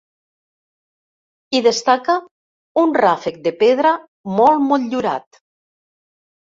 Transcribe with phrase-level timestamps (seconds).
[1.57, 2.17] Hi destaca
[2.85, 3.95] un ràfec de pedra
[4.41, 5.45] molt motllurat.